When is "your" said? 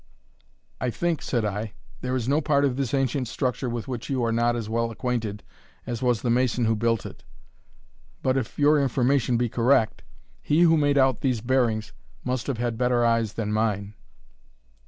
8.57-8.81